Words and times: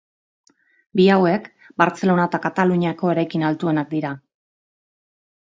Bi 0.99 1.03
hauek 1.15 1.45
Bartzelona 1.81 2.25
eta 2.31 2.39
Kataluniako 2.47 3.13
eraikin 3.17 3.45
altuenak 3.51 3.93
dira. 3.95 4.17